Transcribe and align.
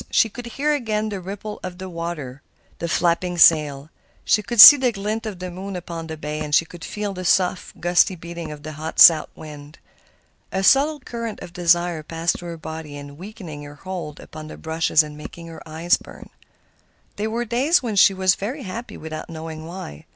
She 0.09 0.29
could 0.29 0.47
hear 0.57 0.73
again 0.73 1.09
the 1.09 1.21
ripple 1.21 1.59
of 1.61 1.77
the 1.77 1.87
water, 1.87 2.41
the 2.79 2.89
flapping 2.89 3.37
sail. 3.37 3.91
She 4.25 4.41
could 4.41 4.59
see 4.59 4.75
the 4.75 4.91
glint 4.91 5.27
of 5.27 5.37
the 5.37 5.51
moon 5.51 5.75
upon 5.75 6.07
the 6.07 6.17
bay, 6.17 6.39
and 6.39 6.59
could 6.67 6.83
feel 6.83 7.13
the 7.13 7.23
soft, 7.23 7.79
gusty 7.79 8.15
beating 8.15 8.51
of 8.51 8.63
the 8.63 8.71
hot 8.71 8.97
south 8.99 9.29
wind. 9.35 9.77
A 10.51 10.63
subtle 10.63 11.01
current 11.01 11.39
of 11.41 11.53
desire 11.53 12.01
passed 12.01 12.39
through 12.39 12.49
her 12.49 12.57
body, 12.57 12.99
weakening 13.11 13.61
her 13.61 13.75
hold 13.75 14.19
upon 14.19 14.47
the 14.47 14.57
brushes 14.57 15.03
and 15.03 15.15
making 15.15 15.45
her 15.45 15.61
eyes 15.69 15.97
burn. 15.97 16.31
There 17.17 17.29
were 17.29 17.45
days 17.45 17.83
when 17.83 17.95
she 17.95 18.15
was 18.15 18.33
very 18.33 18.63
happy 18.63 18.97
without 18.97 19.29
knowing 19.29 19.67
why. 19.67 20.07